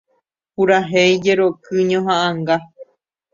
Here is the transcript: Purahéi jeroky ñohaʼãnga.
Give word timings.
Purahéi 0.53 1.13
jeroky 1.23 1.77
ñohaʼãnga. 1.89 2.55